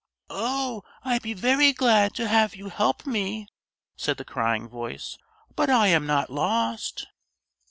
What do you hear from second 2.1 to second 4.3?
to have you help me," said the